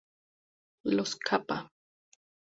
[0.95, 1.69] Los Kappa.